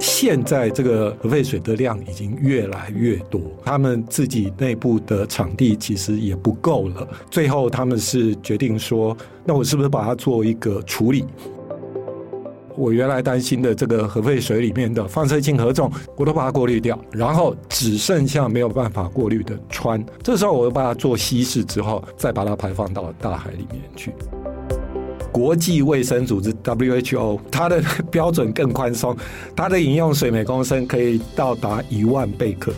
[0.00, 7.08] 现在这个核废水的量已经越来越多，他们自己内部的场地其实也不够了。
[7.30, 11.24] 最后他们是决定说，那我是不是把它做一个处理？
[12.76, 20.04] 我原来担心的这个核废水里面的放射性核重，我都把它过滤掉，然后只剩下没有办法过滤的氚。
[20.24, 24.12] 这时候我又把它做稀释之后，再把它排放到大海里面去。
[25.34, 29.16] 国际卫生组织 WHO，它的标准更宽松，
[29.56, 32.72] 它的饮用水每公升可以到达一万贝克。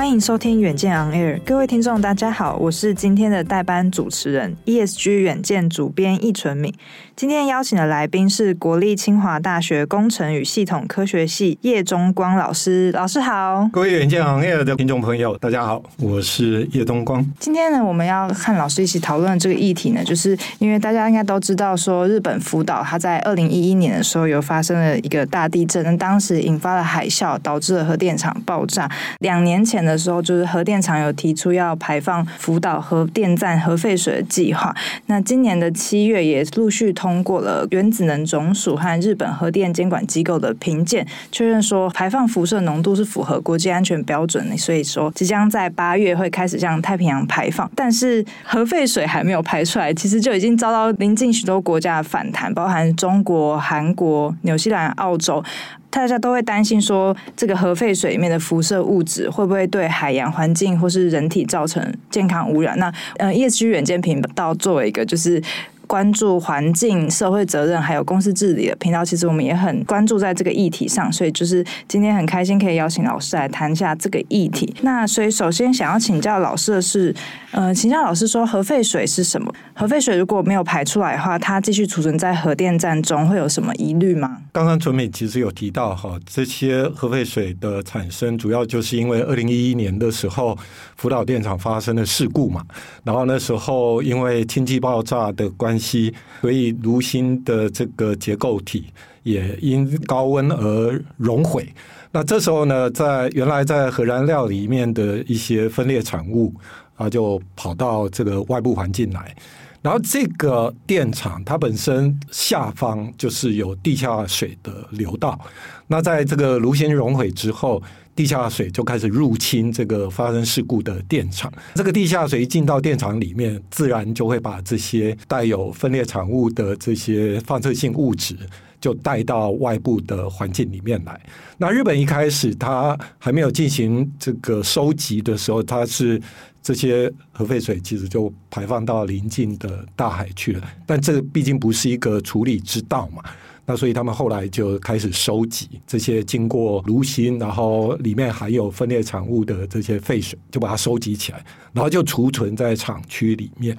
[0.00, 6.72] 欢迎收听远见 On Air，各位听众大家好，我是今天的代班主持人 ESG 远见主编易纯敏。
[7.14, 13.68] 今天邀请的来宾是国立清华大学工程与系统科学系叶中光老师，老师好。
[13.70, 17.22] 各位远见 On Air 的听众朋友，大家好，我是叶东光。
[17.38, 28.90] 今天呢，我们要和老师一起讨论这个议题呢，就是因为大家应该都知道，说日本福岛它在二零一一年的时候有发生了一个大地震，那当时引发了海啸，导致了核电厂爆炸。
[29.18, 34.74] 两年前的的时候，就是核电厂有提出要排放福岛核电站核废水的计划。
[35.06, 37.20] 那今年的七月也陆续通。
[37.22, 47.70] 过了原子能总署和日本核电监管机构的评鉴，确认说排放辐射浓度是符合国际安全标准的，所以说即将在八月会开始向太平洋排放。
[47.76, 55.44] 但是核废水还没有排出来，其实就已经遭到邻近许多国家的反弹，包含中国、韩国、纽西兰、澳洲，
[55.90, 62.78] 大家都会担心说这个核废水里面的辐射物质会不会对海洋环境或是人体造成健康污染？
[62.78, 65.42] 那呃，ESG 远见频道作为一个就是。
[65.90, 74.72] 关注环境、社会责任还有公司治理的频道，其实我们也很关注在这个议题上，所以就是今天很开心可以邀请老师来谈一下这个议题。
[74.82, 77.12] 那所以首先想要请教老师的是，
[77.50, 79.52] 呃，请教老师说核废水是什么？
[79.74, 84.42] 核废水如果没有排出来的话，它继续储存在核电站中会有什么疑虑吗？
[84.52, 90.56] 刚刚纯美其实有提到哈，这些核废水的产生主要就是因为二零一一年的时候
[90.94, 92.62] 福岛电厂发生的事故嘛，
[93.02, 96.14] 然后那时候因为氢气爆炸的关系。
[96.42, 98.84] 所以炉芯的这个结构体
[99.22, 101.66] 也因高温而熔毁。
[102.12, 106.54] 那这时候呢，在原来在核燃料里面的一些分裂产物
[106.96, 109.34] 啊，就跑到这个外部环境来。
[109.82, 115.40] 然后这个电厂它本身下方就是有地下水的流道。
[115.86, 117.82] 那在这个炉芯熔毁之后，
[118.20, 121.50] 地下水就开始入侵这个发生事故的电厂。
[121.74, 128.36] 这个地下水一进到电厂里面，自然就会把这些带有分裂产物的这些放射性物质
[128.78, 131.18] 就带到外部的环境里面来。
[131.56, 136.20] 那日本一开始它还没有进行这个收集的时候，它是
[136.62, 140.70] 这些核废水其实就排放到邻近的大海去了。
[140.84, 143.22] 但这毕竟不是一个处理之道嘛。
[143.70, 153.78] 那所以他们后来就开始收集这些经过炉心，然后里面含有分裂产物的这些废水，就把它收集起来，然后就储存在厂区里面。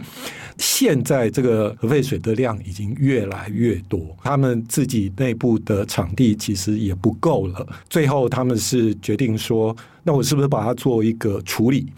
[0.57, 7.67] 现在这个核废水的量已经越来越多，他们自己内部的场地其实也不够了。
[7.89, 11.91] 最后他们是决定说，那我是不是把它做一个处理？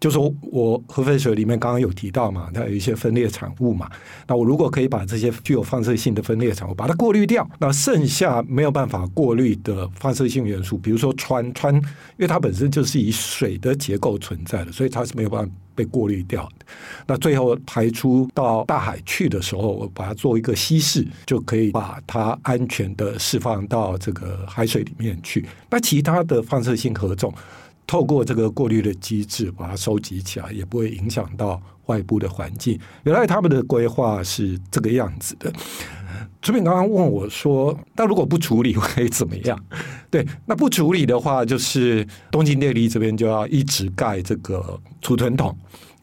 [0.00, 3.86] 就说我核废水里面刚刚有提到嘛，它有一些分裂产物嘛。
[4.26, 11.82] 那我如果可以把这些具有放射性的分裂产物把它过滤掉，那剩下没有办法过滤的放射性元素，比如说氚，氚因
[12.16, 16.64] 为它本身就是以水的结构存在的，所以它是没有办法被过滤掉的。
[17.06, 25.46] 那最后排出到大海去的时候，我把它做一个稀释，就可以把它安全的释放到这个海水里面去。
[25.68, 27.30] 那其他的放射性核种。
[27.90, 32.78] 透过这个过滤的机制把它收集起来，也不会影响到外部的环境。
[33.02, 35.52] 原来他们的规划是这个样子的。
[36.40, 39.60] 主编刚刚问我说：“那如果不处理会怎么样？”
[40.08, 45.52] 对，那不处理的话，就是东京电力这边就要一直盖这个储存桶，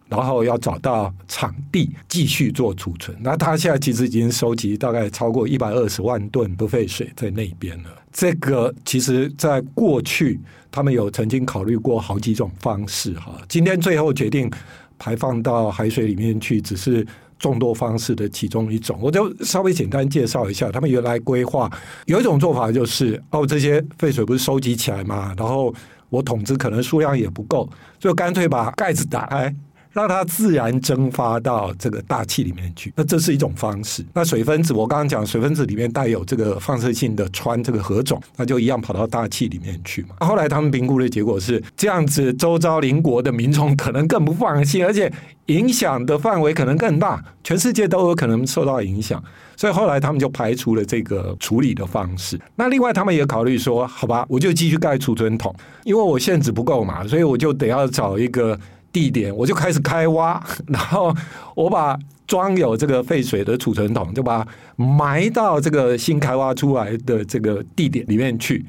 [0.09, 3.18] 然后要找到场地继续做储存。
[3.22, 7.90] 那他现在其实已经收集大概超过一百二十万吨的废水在那边了。
[8.12, 10.39] 这个其实在过去。
[10.69, 14.51] 他们有曾经考虑过好几种方式哈，今天最后决定
[15.00, 17.07] 排放到海水里面去，只是
[17.39, 19.00] 众多方式的其中一种。
[19.01, 21.71] 我就稍微简单介绍一下，他们原来规划
[22.06, 25.74] 有一种做法就是，哦，这些废水不是收集起来嘛，然后
[26.09, 27.68] 我桶子可能数量也不够，
[27.98, 29.56] 就干脆把盖子打开，
[29.97, 32.94] 让它自然蒸发到这个大气里面去。
[32.95, 34.05] 那这是一种方式。
[34.13, 40.09] 那水分子，我刚刚讲，水分子里面带有这个放射性的氚这个核种，那就一样跑到大气里面去嘛。
[40.19, 45.11] 后来他们评估的结果是这样子，周遭邻国的民众可能更不放心，而且
[45.47, 49.21] 影响的范围可能更大，全世界都有可能受到影响。
[49.55, 52.39] 所以后来他们就排除了这个处理的方式。
[52.55, 55.51] 那另外他们也考虑说，好吧，我就继续盖储存桶，
[55.83, 58.59] 因为我限制不够嘛，所以我就得要找一个
[58.97, 61.13] 地点，我就开始开挖， 然后
[61.53, 61.95] 我把
[62.25, 64.45] 装有这个废水的储存桶，就把
[64.75, 68.65] 埋到这个新开挖出来的这个地点里面去。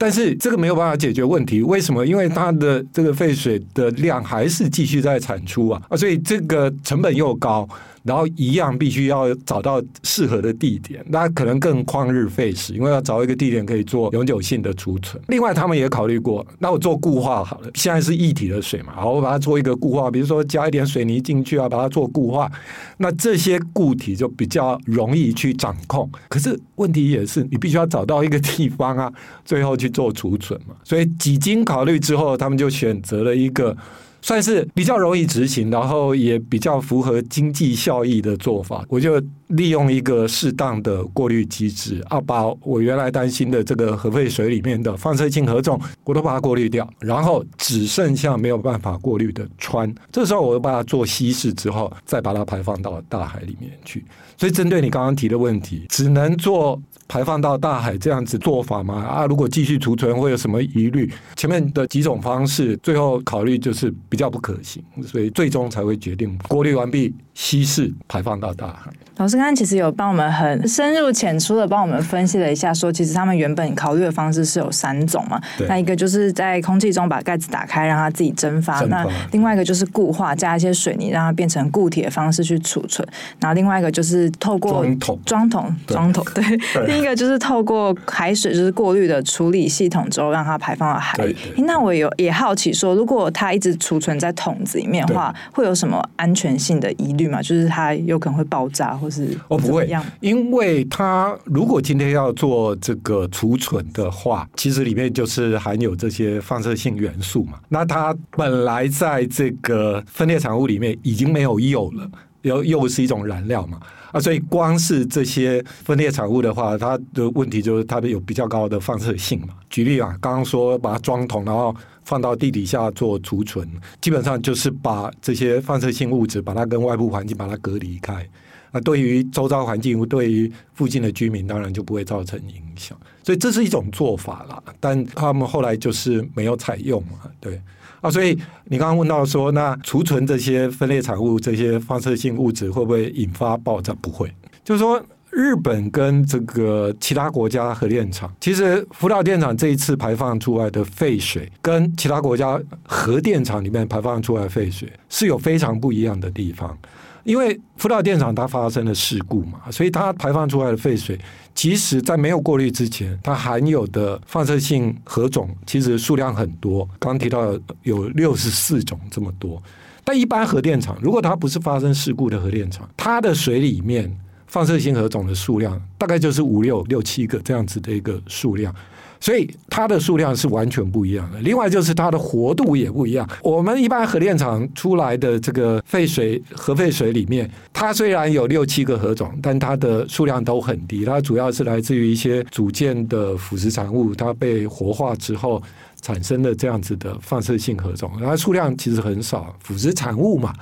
[0.00, 2.06] 但是这个没有办法解决问题，为什么？
[2.06, 7.68] 因为它的这个废水的量还是继续在产出啊，啊，所以这个成本又高。
[8.02, 15.22] 然后一样必须要找到适合的地点，那可能更旷日费时，因为要找一个地点可以做永久性的储存。
[15.28, 22.50] 另外，他们也考虑过，那我做固化好了，现在是液体的水嘛，好，我把它做一个固化，比如说加一点水泥进去啊，把它做固化，
[22.96, 26.10] 那这些固体就比较容易去掌控。
[26.30, 29.12] 可是问题也是，你必须要找到一个地方啊，
[29.44, 30.74] 最后去做储存嘛。
[30.84, 33.76] 所以几经考虑之后，他们就选择了一个。
[34.22, 38.84] 算是比较容易执行，然后也比较符合经济效益的做法。
[38.86, 49.90] 我就利用一个适当的过滤机制，啊，把我原来担心的这个核废水里面的放射性核种，我都把它过滤掉，然后只剩下没有办法过滤的氚。
[50.12, 54.04] 这时候，我又把它做稀释之后，再把它排放到大海里面去。
[54.36, 56.78] 所以，针对你刚刚提的问题，只能做。
[57.10, 58.94] 排放到大海这样子做法吗？
[58.94, 61.12] 啊，如果继续储存会有什么疑虑？
[61.34, 67.12] 前面的几种方式，最后考虑就是比较不可行，所以最终才会决定过滤完毕。
[67.34, 68.90] 稀释排放到大海。
[69.16, 75.38] 老师刚刚其实有帮我们很深入浅出的帮我们分析了一下，说其实他们原本考虑的方式是有三种嘛。
[75.68, 78.80] 那一个就是在空气中把盖子打开，让它自己蒸发。
[78.86, 83.06] 那另外一个就是固化，加一些水泥，让它变成固体的方式去储存。
[83.38, 86.24] 然后另外一个就是透过装桶、装桶、装桶。
[86.34, 86.86] 对。
[86.86, 91.36] 另一个就是透过海水，就是过滤的处理系统之后，让它排放到海里。
[91.58, 97.29] 那我有也好奇说，如果它一直储存在桶子里面的话，会有什么安全性的疑虑？
[97.42, 99.88] 就是它有可能会爆炸，或是哦不会，
[100.20, 107.60] 因为它如果今天要做这个储存的话，其实里面就是含有这些放射性元素嘛。
[107.68, 112.10] 那它本来在这个分裂产物里面已经没有铀了，
[112.42, 113.80] 又又是一种燃料嘛
[114.12, 119.48] 啊，所以光是这些分裂产物的话，它的问题就是它的有比较高的放射性嘛。
[119.68, 121.74] 举例啊，刚刚说把它装桶，然后。
[122.02, 123.68] 放到地底下做储存，
[124.00, 128.26] 基本上就是把这些放射性物质把它跟外部环境把它隔离开。
[128.72, 132.98] 那对于周遭环境，对于附近的居民，当然就不会造成影响。
[133.22, 137.30] 所以这是一种做法啦，但他们后来就是没有采用嘛。
[137.38, 137.60] 对
[138.00, 143.94] 啊，所以你刚刚问到说，那储存这些分裂产物、这些放射性物质会不会引发爆炸？
[144.00, 144.32] 不会，
[144.64, 145.02] 就是说。
[145.32, 156.76] 日本跟这个其他国家核电厂，其实福岛电厂这一次排放出来的废水，跟其他国家核电厂里面排放出来的废水是有非常不一样的地方。
[157.22, 161.16] 因为福岛电厂它发生了事故嘛，所以它排放出来的废水，
[161.60, 166.86] 其实在没有过滤之前，它含有的放射性核种其实数量很多。
[166.98, 167.52] 刚刚提到
[167.82, 169.62] 有六十四种这么多，
[170.02, 174.10] 但一般核电厂如果它不是发生事故的核电厂，它的水里面。
[174.46, 178.74] 放射性核种的数量大概就是五六六七个这样子的一个数量，
[179.20, 181.38] 所以它的数量是完全不一样的。
[181.40, 183.28] 另外就是它的活度也不一样。
[183.42, 191.04] 我们一般核电厂出来的这个废水、核废水里面，它虽然有六七个核种，但它的数量都很低。
[191.04, 195.62] 它主要是来自于一些组件的腐蚀产物，它被活化之后
[196.00, 199.54] 产生的这样子的放射性核种，它数量其实很少。
[199.60, 200.52] 腐蚀产物嘛。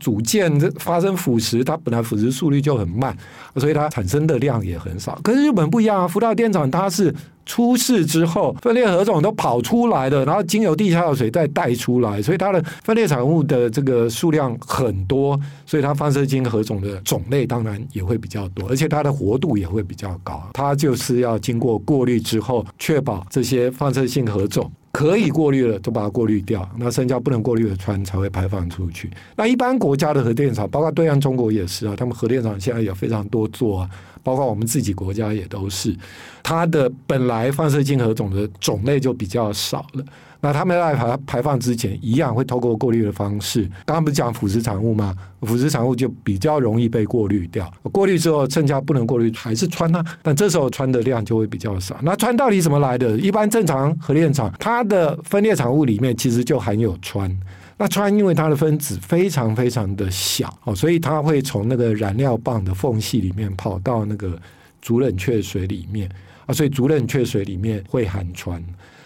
[0.00, 3.16] 组件发生腐蚀，它本来腐蚀速率就很慢，
[3.56, 5.18] 所以它产生的量也很少。
[5.22, 20.42] 可是日本不一样啊，福岛电厂它是出事之后，分裂核种都跑出来的，然后经由地下水再带出来，所以它的分裂产物的这个数量很多，所以它放射性核种的种类当然也会比较多，而且它的活度也会比较高。
[20.52, 24.70] 它就是要经过过滤之后，确保这些放射性核种。
[24.92, 26.68] 可以过滤的都把它过滤掉。
[26.76, 29.10] 那剩下不能过滤的氚才会排放出去。
[29.34, 33.90] 那一般国家的核电厂，包括对岸中国也是啊，他们核电厂现在也非常多做啊，
[34.22, 35.96] 包括我们自己国家也都是。
[36.42, 40.04] 它的本来放射性核种的种类就比较少了。
[40.44, 43.62] 那他们在排排放之前，一样会透过过滤的方式。
[43.86, 45.14] 刚刚不是讲腐蚀产物吗？
[45.42, 47.72] 腐蚀产物就比较容易被过滤掉。
[47.92, 50.04] 过滤之后，剩下不能过滤还是氚啊。
[50.20, 51.96] 但这时候氚的量就会比较少。
[52.02, 53.16] 那氚到底怎么来的？
[53.18, 57.32] 一般正常核电厂，它的分裂产物里面其实就含有氚。
[57.78, 64.36] 那氚因为它的分子非常非常的小哦，所以它会从那个燃料棒的缝隙里面跑到那个
[64.80, 66.10] 主冷却水里面
[66.46, 68.60] 啊，所以主冷却水里面会含氚。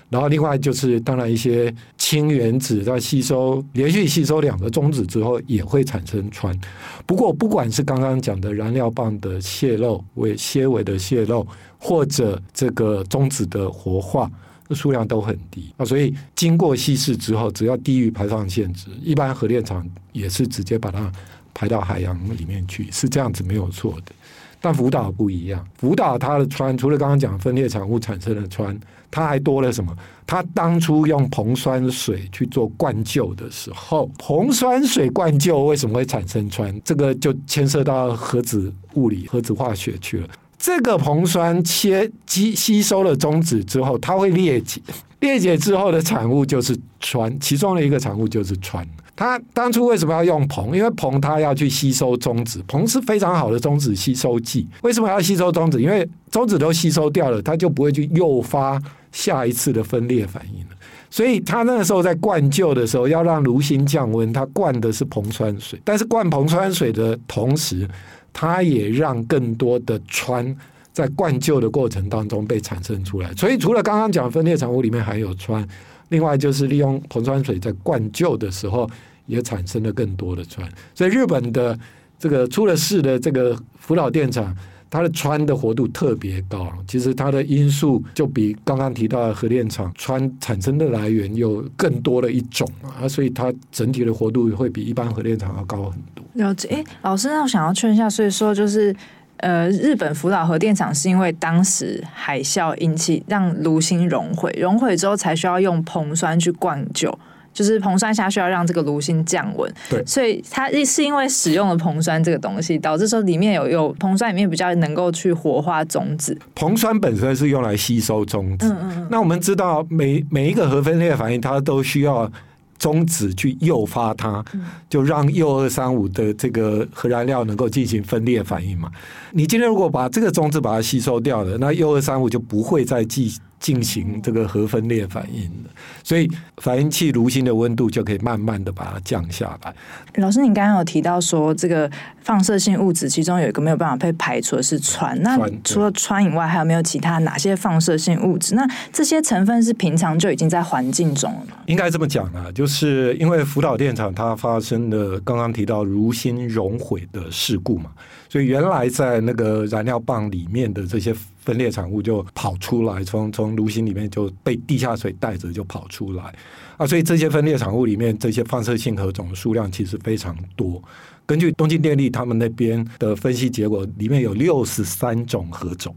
[0.08, 6.56] 然后另外就是，当然一些氢原子在吸收连续吸收两个中子之后，也会产生氚。
[7.04, 11.44] 不过不管是刚刚讲的燃料棒的泄漏、为纤维的泄漏，
[11.76, 14.30] 或者这个中子的活化，
[14.70, 15.84] 数量都很低啊。
[15.84, 21.10] 所以经过稀释之后，只要低于排放限值，一般核电厂也是直接把它
[21.52, 24.12] 排到海洋里面去，是这样子没有错的。
[24.60, 28.76] 但福岛不一样，福岛它的氚除了刚刚讲分裂产物产生的氚。
[29.08, 29.96] 它还多了什么？
[30.26, 36.78] 它当初用硼酸水去做灌救的时候，硼酸水灌救为什么会产生氚？
[36.84, 40.28] 这个就牵涉到核子物理、核子化学去了。
[40.58, 44.82] 这个硼酸切吸吸收了中子之后，它会裂解，
[45.20, 48.84] 裂解之后的产物就是氚，其中的一个产物就是氚。
[49.16, 50.66] 它当初为什么要用硼？
[50.74, 54.68] 因为硼它要去吸收中子，硼是非常好的中子吸收剂。
[54.82, 55.80] 为什么要吸收中子？
[55.80, 58.78] 因为中子都吸收掉了，它就不会去诱发
[59.10, 60.76] 下一次的分裂反应了。
[61.08, 65.80] 所以它那个时候在灌救的时候，要让炉心降温，它灌的是硼酸水。
[65.82, 67.88] 但是灌硼酸水的同时，
[68.34, 70.54] 它也让更多的氚
[70.92, 73.32] 在灌救的过程当中被产生出来。
[73.32, 75.66] 所以除了刚刚讲分裂产物里面含有氚。
[76.08, 78.88] 另外就是利用硼酸水在灌救的时候，
[79.26, 80.62] 也产生了更多的氚。
[80.94, 81.78] 所以日本的
[82.18, 84.56] 这个出了事的这个福岛电厂，
[84.88, 86.72] 它的氚的活度特别高。
[86.86, 96.24] 其实它的因素就比刚刚提到的核电厂氚产生的来源有更多的一种啊，所以它整体的活度会比一般核电厂要高很多。
[96.34, 98.94] 了解，哎，老师，那我想要确认一下，所以说就是。
[99.38, 107.16] 呃，日本福岛核电厂是因为当时海啸引起让炉心熔毁，熔毁之后才需要用硼酸去灌救，
[107.52, 109.70] 就是硼酸下需要让这个炉心降温。
[109.90, 116.38] 对，所以它是因为使用了硼酸这个东西，导致说里面有有硼酸里面比较能够去活化中子。
[116.54, 118.68] 硼酸本身是用来吸收中子。
[118.68, 119.08] 嗯嗯嗯。
[119.10, 122.30] 那我们知道每每一个核分裂反应，它都需要。
[122.78, 124.44] 中子去诱发它，
[124.88, 128.90] 就让铀二三五的这个核燃料能够进行分裂反应嘛。
[129.32, 135.70] 你今天如果把这个中子把它吸收掉了，那铀二三五就不会再继进行这个核分裂反应的。
[136.02, 139.74] 所以反应器炉心的温度就可以慢慢的把它降下来。
[140.16, 141.90] 老师，你刚刚有提到说这个
[142.22, 145.14] 放射性物质，其中有一个没有办法被排除的是氚。
[145.20, 148.54] 那除了氚以外，还有没有其他哪些放射性物质？
[148.54, 151.56] 那这些成分是平常就已经在环境中了吗？
[151.66, 157.90] 应该这么讲啊，就是因为福岛电厂它发生的刚刚提到炉心熔毁的事故嘛，
[158.28, 166.34] 所以原来在那个燃料棒里面的这些分裂产物就跑出来，从从炉心里面就被地下水带着就跑出来
[166.76, 170.82] 啊，所以这些分裂产物里面这些放射性核种的数量其实非常多。
[171.24, 175.94] 根据东京电力他们那边的分析结果，里面有六十三种核种。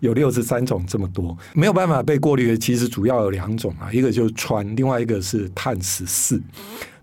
[0.00, 6.40] 有六十三种这么多，没有办法被过滤的，其实主要有两种啊，一个就是氚，另外一个是碳十四。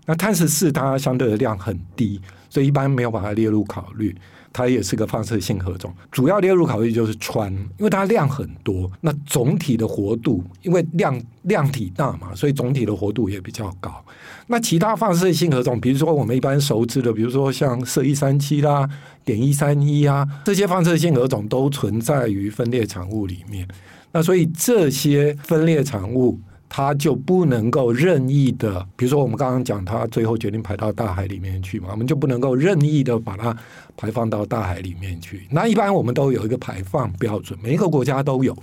[0.06, 4.16] 那碳十四它相对的量很低，所以一般没有把它列入考虑。
[4.56, 14.02] 它也是个放射性核种，主要列入考虑就是氚，因为它量很多，那总体的活度，因为量量体大嘛，所以总体的活度也比较高。
[14.46, 18.88] 那其他放射性核种，比如说我们一般熟知的，比如说像銫一三七啦、
[19.26, 23.68] 碘一三一啊，这些放射性核种都存在于分裂产物里面。
[24.12, 26.40] 那所以这些分裂产物。
[26.68, 33.56] 它就不能够任意的，比如说我们刚刚讲，它最后决定排到大海里面去嘛，我们就不能够任意的把它
[33.96, 35.46] 排放到大海里面去。
[35.50, 38.56] 那一般我们都有一个排放标准，每一个国家都有。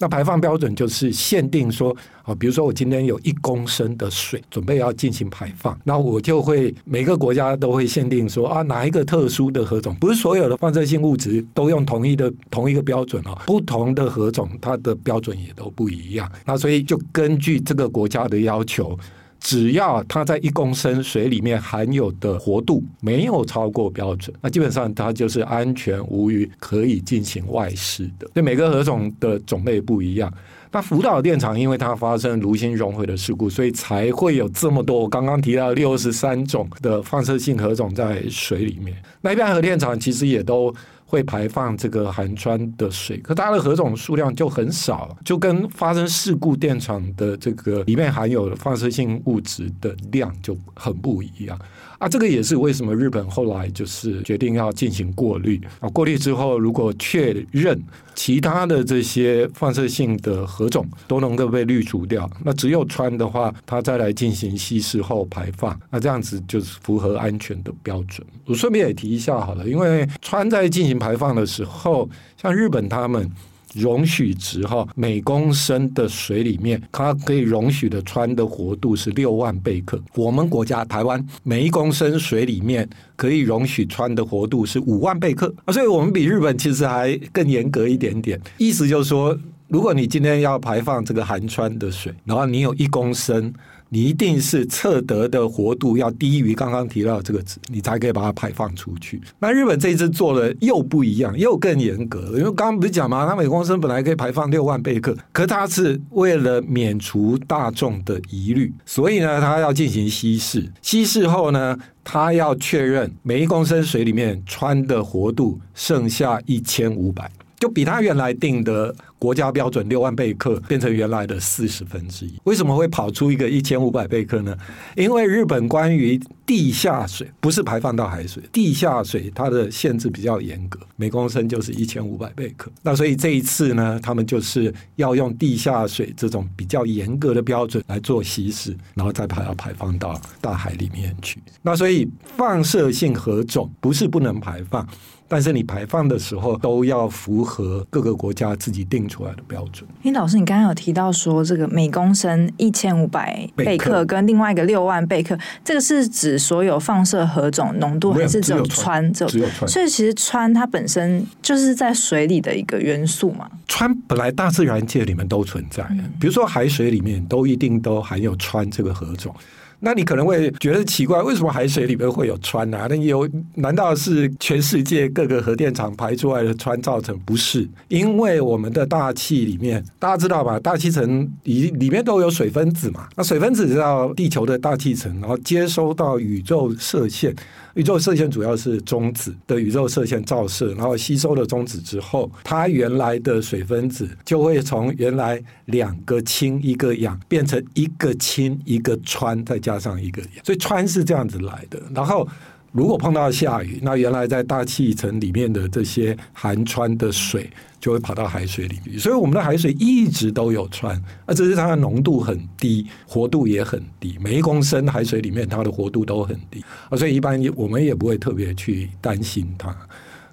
[0.00, 16.26] 那排放标准就是限定说，啊，比如说我今天有一公升的水准备要进行排放，那我就会每个国家都会限定说啊，哪一个特殊的何种，不是所有的放射性物质都用同一的同一个标准哦，不同的何种它的标准也都不一样。
[16.46, 18.98] 那所以就根据这个国家的要求。
[19.40, 28.28] 只要它在一公升水里面含有的活度没有超过标准，那基本上它就是安全无虞，可以进行外释的。
[28.34, 30.32] 所以每个核种的种类不一样。
[30.70, 35.00] 那福岛电厂因为它发生炉心熔毁的事故，所以才会有这么多。
[35.00, 38.96] 我刚刚提到六十三种的放射性核种在水里面。
[39.22, 40.72] 那一般核电厂其实也都。
[41.10, 51.58] 会排放这个含氚的水，可它的核种数量就很少，就跟发生事故电厂的这个里面含有放射性物质的量就很不一样
[51.98, 52.08] 啊。
[52.08, 55.88] 这个也是为什么日本后来就是决定要进行过滤啊。
[55.88, 57.76] 过滤之后，如果确认
[58.14, 62.30] 其他的这些放射性的核种都能够被滤除掉。
[62.44, 68.24] 那只有氚的话，它再来进行稀释后排放，那这样子就是符合安全的标准。
[68.44, 73.28] 我顺便也提一下好了，因为氚在进行排放的时候，像日本他们。
[73.72, 80.02] 容许值哈，每公升的水里面，它可以容许的氚的活度是六万贝克。
[80.16, 88.40] 我们国家台湾每一公升水里面可以容许氚的活度是五万贝克啊，所以我们比日本其实还更严格一点点。
[88.58, 89.38] 意思就是说，
[89.68, 93.54] 如果你今天要排放这个含氚的水，然后你有一公升。
[93.92, 99.20] 你一定是测得的活度要低于刚刚提到这个值，你才可以把它排放出去。
[99.40, 103.26] 那日本这一次做的又不一样，又更严格，因为刚刚不是讲吗？
[103.28, 110.72] 它每公升本来可以排放六万贝克，可它是为了免除大众的疑虑，所以呢，它要进行稀释。
[110.80, 117.30] 稀释后呢，它要确认每一公升水里面穿的活度剩下一千五百。
[117.58, 122.34] 就比他原来定的国家标准六万贝克变成原来的四十分之一。
[122.44, 124.56] 为什么会跑出一个一千五百贝克呢？
[124.96, 132.72] 因为日本关于地下水不是排放到海水，地下水它的限制比较严格，每公升就是一千五百贝克。
[132.82, 141.38] 那所以这一次呢，他们就是要用地下水这种比较严格的标准来做稀释，然后再把它排放到大海里面去。
[141.60, 144.88] 那所以放射性核种不是不能排放。
[145.32, 149.88] 但是你排放的时候都要符合各个国家自己定出来的标准。
[150.02, 159.08] 林老师，你刚刚有提到说这个每公升一千五百贝克跟另外一个六万贝克，这个是指所有放射核种浓度，还是只有氚？
[159.28, 159.68] 只有氚。
[159.68, 163.48] 所以其实氚它本身就是在水里的一个元素嘛。
[163.68, 165.86] 氚本来大自然界里面都存在，
[166.18, 169.32] 比如说海水里面都一定都含有氚这个核种。
[169.80, 172.86] 那你可能会觉得奇怪，为什么海水里面会有氚啊？
[172.88, 177.18] 那有难道是全世界各个核电厂排出来的氚造成？
[177.20, 180.58] 不是，因为我们的大气里面，大家知道吧？
[180.60, 183.08] 大气层里里面都有水分子嘛。
[183.16, 187.34] 那水分子到地球的大气层，然后接收到宇宙射线。
[187.80, 201.80] 宇宙射线主要是中子的宇宙射线照射，然后吸收了中子之后，它原来的水分子就会从原来两个氢一个氧变成一个氢一个氚，再加上一个氧，所以氚是这样子来的。
[201.94, 202.28] 然后
[202.72, 207.50] 如果碰到下雨，那原来在大气层里面的这些含氚的水。
[207.80, 210.88] 就会跑到海水里面，所以我们的海水一直都有氚，
[211.24, 214.18] 啊只是它的浓度很低，活度也很低。
[214.20, 219.74] 每一公升海水里面，它的活度都很低，啊，所以一般我们也不会特别去担心它。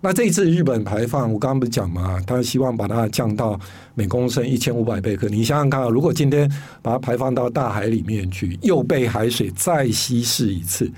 [0.01, 3.57] 那这一次日本排放，我刚刚不是讲嘛，他希望把它降到
[3.95, 5.29] 每公升一千五百贝克。
[5.29, 10.91] 你想想看，如果今天把它排放到大海里面去，又被海水再稀释一次。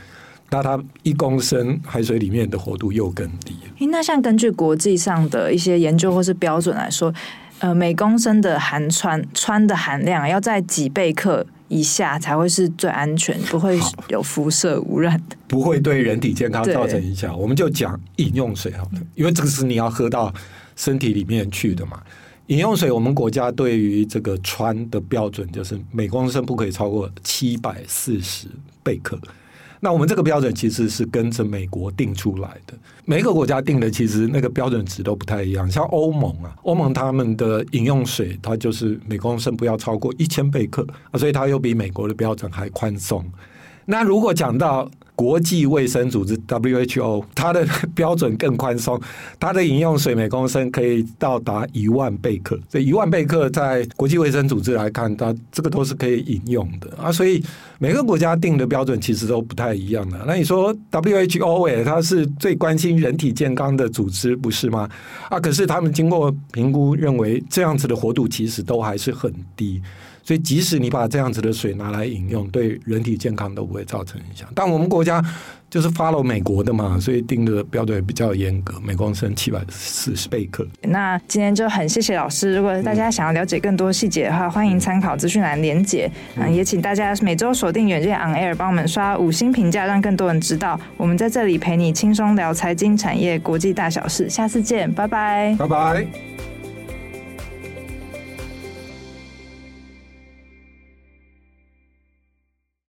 [0.52, 3.56] 那它一公升海水里面的活度又更低。
[3.88, 7.14] 那像根据国际上的一些研究或是标准来说，
[7.60, 17.38] 呃，每公升的含氚氚的含量要在几贝克以下才会是最安全，不会有辐射污染的，不会对人体健康造成影响。
[17.40, 20.34] 我们就讲饮用水好了，因为这个是你要喝到
[20.76, 22.02] 身体里面去的嘛。
[22.48, 28.48] 饮用水，我们国家对于这个氚的标准就是每公升不可以超过七百四十
[28.82, 29.20] 贝克。
[29.80, 32.74] 那我们这个标准其实是跟着美国定出来的，
[33.06, 35.70] 每一个国家定的其实那个标准值都不太一样。
[35.72, 43.26] 像欧盟啊，欧盟他们的饮用水它就是每公升不要超过一千贝克啊，所以它又比美国的标准还宽松。
[43.86, 44.90] 那如果讲到
[45.20, 48.98] 国际卫生组织 WHO，它的 标准更宽松，
[49.38, 57.12] 它的饮用水每公升可以到达一万贝克，这一万贝克在国际卫生组织来看，它这个都是可以饮用的啊。
[57.12, 57.44] 所以
[57.80, 60.24] 每个国家定的标准其实都不太一样的。
[60.26, 64.90] 那你说 WHO 哎，它是最关心人体健康的组织，不是吗？
[65.30, 69.82] 啊，可是他们经过评估，认为这样子的活度其实都还是很低。
[70.24, 74.48] 所以，即使你把这样子的水拿来饮用，对人体健康都不会造成影响。
[74.54, 75.24] 但我们国家
[75.70, 80.68] 就是 follow 美国的嘛，所以定的标准比较严格，每公升七百四十贝克。
[80.84, 82.56] 那今天就很谢谢老师。
[82.56, 86.10] 如果大家想要了解更多细节的话，欢迎参考资讯栏连结。
[86.36, 94.30] 嗯，也请大家每周锁定远见 On Air，帮我们刷五星评价，让更多人知道我们在这里陪你轻松聊财经产业国际大小事。
[94.30, 96.49] 下次见，拜拜，拜拜。